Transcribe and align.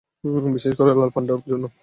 বিশেষ 0.55 0.73
করে 0.77 0.91
লাল 0.93 1.09
পান্ডার 1.15 1.37
জন্য। 1.51 1.63